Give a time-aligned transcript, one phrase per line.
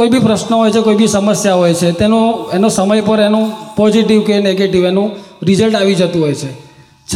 [0.00, 3.52] કોઈ બી પ્રશ્ન હોય છે, કોઈ બી સમસ્યા હોય છે, તેનો, એનો સમય પર એનું
[3.76, 5.10] પોઝિટિવ કે નેગેટિવ એનું
[5.42, 6.54] રિઝલ્ટ આવી જતું હોય છે.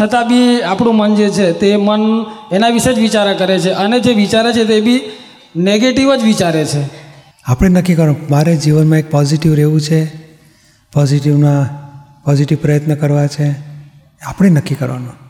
[0.00, 2.00] છતાં બી આપણું મન જે છે, તે મન
[2.52, 5.00] એના વિશે જ વિચારા કરે છે અને જે વિચારે છે, તે બી
[5.56, 6.84] નેગેટિવ જ વિચારે છે.
[7.46, 10.04] આપણે નક્કી કરો, મારે જીવનમાં એક પોઝિટિવ રહેવું છે
[10.92, 11.66] પોઝિટિવના
[12.24, 13.50] પોઝિટિવ પ્રયત્ન કરવા છે,
[14.26, 15.23] આપણે નક્કી કરવાનું.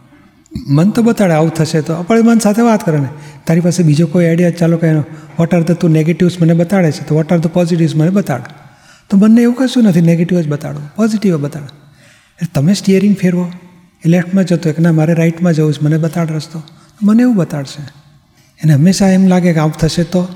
[0.67, 1.95] મન તો બતાડે આવું થશે તો.
[1.95, 3.09] આપણે મન સાથે વાત કરે ને.
[3.47, 7.09] તારી પાસે બીજો કોઈ આઈડિયા ચાલો કે વોટ આર ધ તું નેગેટિવ્સ મને બતાડે છે?
[7.09, 8.41] તો વોટ આર ધ પોઝિટિવ્સ મને બતાડ?
[9.11, 10.81] તો મને એવું કશું નથી નેગેટિવ જ બતાડો.
[10.97, 11.67] પોઝિટિવ બતાડો.
[11.67, 13.53] એટલે તમે સ્ટિયરિંગ ફેરવો.
[14.05, 16.63] એ લેફ્ટમાં જતો એક ના મારે રાઇટમાં જવું છે મને બતાડ રસ્તો.
[17.03, 17.83] મને એવું બતાડશે.
[18.65, 20.29] એને હંમેશા એમ લાગે કે આવું થશે તો.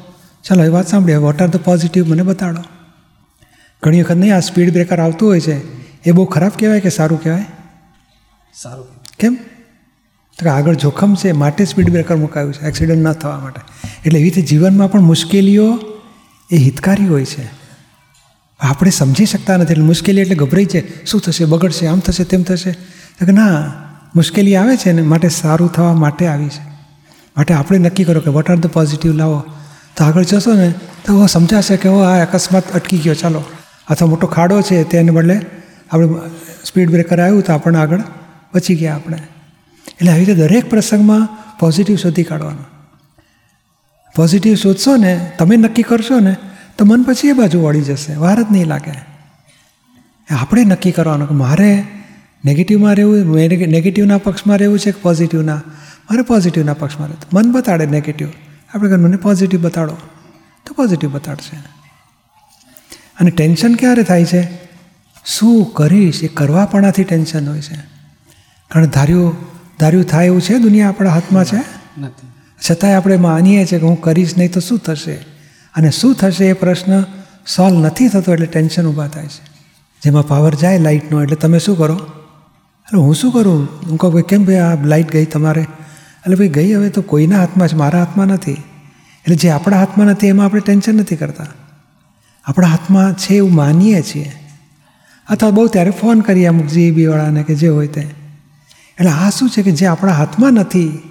[0.45, 1.17] ચાલો એ વાત સાંભળીએ.
[1.17, 2.63] વોટ આર ધ પોઝિટિવ મને બતાડો.
[3.83, 5.79] ઘણી વખત નહીં આ સ્પીડ બ્રેકર આવતું હોય છે.
[6.05, 7.45] એ બહુ ખરાબ કહેવાય કે સારું કહેવાય?
[8.55, 8.87] સારું
[9.19, 9.39] કેમ?
[10.39, 13.61] તો કે આગળ જોખમ છે માટે સ્પીડ બ્રેકર મુકાયું છે એક્સિડન્ટ ન થવા માટે.
[14.07, 15.79] એટલે એવી રીતે જીવનમાં પણ મુશ્કેલીઓ
[16.51, 17.51] એ હિતકારી હોય છે.
[18.61, 22.43] આપણે સમજી શકતા નથી, એટલે મુશ્કેલી એટલે ગભરાઈ છે શું થશે, બગડશે, આમ થશે, તેમ
[22.43, 22.73] થશે.
[23.19, 23.73] તો કે ના,
[24.17, 26.63] મુશ્કેલી આવે છે ને માટે સારું થવા માટે આવી છે.
[27.37, 29.45] માટે આપણે નક્કી કરો કે વોટ આર ધ પોઝિટિવ લાવો.
[29.97, 33.45] તો આગળ જશો ને, તો સમજાશે કે ઓ આ અકસ્માત અટકી ગયો, ચાલો.
[33.89, 35.41] અથવા મોટો ખાડો છે, તેને બદલે
[35.91, 36.09] આપણે
[36.65, 38.03] સ્પીડ બ્રેકર આવ્યું તો આપણને આગળ
[38.55, 39.19] બચી ગયા આપણે.
[40.01, 42.65] એટલે આવી રીતે દરેક પ્રસંગમાં પોઝિટિવ શોધી કાઢવાનો.
[44.17, 46.37] પોઝિટિવ શોધશો ને, તમે નક્કી કરશો ને,
[46.79, 49.09] તો મન પછી એ બાજુ વળી જશે, વાર જ નહીં લાગે.
[50.35, 51.85] આપણે નક્કી કરવાનું કે મારે
[52.45, 53.35] નેગેટિવમાં રહેવું
[53.67, 55.57] નેગેટિવના પક્ષમાં રહેવું છે કે પોઝિટિવના
[56.11, 58.29] મારે પોઝિટિવના પક્ષમાં રહેતું મન બતાડે નેગેટિવ
[58.75, 59.97] આપણે કહે મને પોઝિટિવ બતાડો.
[60.67, 61.57] તો પોઝિટિવ બતાડશે.
[63.21, 64.49] અને ટેન્શન ક્યારે થાય છે?
[65.27, 66.25] શું કરીશ?
[66.25, 67.77] એ કરવાપણાથી ટેન્શન હોય છે.
[68.69, 71.61] કારણ ધાર્યું ધાર્યું થાય એવું છે દુનિયા આપણા હાથમાં છે?
[72.71, 75.15] છતાંય આપણે માનીએ છીએ કે હું કરીશ નહીં તો શું થશે?
[75.77, 77.03] અને શું થશે એ પ્રશ્ન
[77.57, 79.47] સોલ્વ નથી થતો એટલે ટેન્શન ઊભા થાય છે.
[80.03, 81.95] જેમાં પાવર જાય લાઇટનો એટલે તમે શું કરો?
[81.95, 83.69] એટલે હું શું કરું?
[83.87, 85.61] હું કહું ભાઈ કેમ ભાઈ આ લાઇટ ગઈ તમારે?
[85.61, 87.77] એટલે ભાઈ ગઈ હવે તો કોઈના હાથમાં છે?
[87.77, 88.53] મારા હાથમાં નથી.
[88.53, 91.47] એટલે જે આપણા હાથમાં નથી એમાં આપણે ટેન્શન નથી કરતા.
[92.45, 94.33] આપણા હાથમાં છે એવું માનીએ છીએ.
[95.29, 98.28] અથવા બહુ ત્યારે ફોન કરીએ અમુક જીબીવાળાને કે જે હોય તે.
[98.99, 101.03] એટલે આ શું છે કે જે આપણા હાથમાં નથી,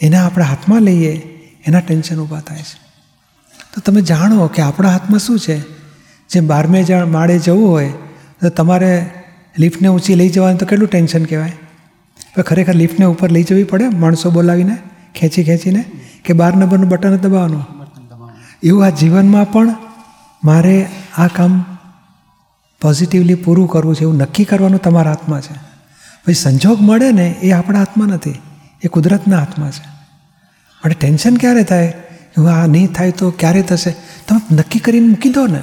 [0.00, 1.12] એના આપણા હાથમાં લઈએ,
[1.66, 2.88] એના ટેન્શન ઊભા થાય છે.
[3.74, 5.60] તો તમે જાણો કે આપણા હાથમાં શું છે?
[6.28, 7.92] જે બારમે જ માળે જવું હોય,
[8.40, 9.10] તો તમારે
[9.58, 11.52] લિફ્ટને ઊંચી લઈ જવાનું તો કેટલું ટેન્શન કહેવાય?
[12.36, 14.78] તો ખરેખર લિફ્ટને ઉપર લઈ જવી પડે, માણસો બોલાવીને,
[15.14, 15.84] ખેંચી ખેંચીને,
[16.24, 17.64] કે બાર નંબરનું બટન દબાવવાનું?
[18.62, 19.74] એવું આ જીવનમાં પણ
[20.44, 20.86] મારે
[21.18, 21.64] આ કામ
[22.82, 25.67] પોઝિટિવલી પૂરું કરવું છે, એવું નક્કી કરવાનું તમારા હાથમાં છે.
[26.28, 28.34] પછી સંજોગ મળે ને એ આપણા હાથમાં નથી.
[28.82, 29.84] એ કુદરતના હાથમાં છે.
[30.76, 31.88] માટે ટેન્શન ક્યારે થાય?
[31.90, 33.90] કે આ નહીં થાય તો ક્યારે થશે?
[34.28, 35.60] તમે નક્કી કરીને મૂકી દો ને.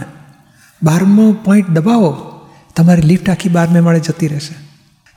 [0.84, 2.40] બારમો પોઈન્ટ દબાવો.
[2.76, 4.56] તમારી લિફ્ટ આખી બારમે માળે જતી રહેશે.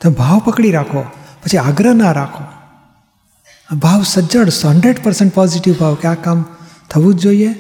[0.00, 1.00] તમે ભાવ પકડી રાખો.
[1.44, 2.44] પછી આગ્રહ ના રાખો.
[3.76, 6.44] ભાવ સજ્જડ હંડ્રેડ પર્સન્ટ પોઝિટિવ ભાવ કે આ કામ
[6.90, 7.52] થવું જ જોઈએ.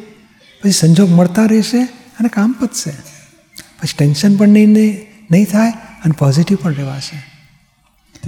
[0.64, 1.82] પછી સંજોગ મળતા રહેશે
[2.20, 2.90] અને કામ પતશે.
[3.82, 4.68] પછી ટેન્શન પણ નહીં
[5.30, 5.70] નહીં થાય
[6.04, 7.37] અને પોઝિટિવ પણ રહેવાશે.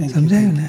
[0.09, 0.67] સમજાયું ને